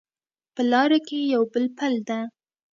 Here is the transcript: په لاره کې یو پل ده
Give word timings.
په 0.53 0.61
لاره 0.71 0.99
کې 1.07 1.17
یو 1.33 1.43
پل 1.53 1.95
ده 2.07 2.19